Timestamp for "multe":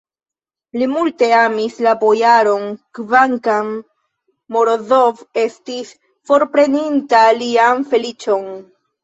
0.91-1.27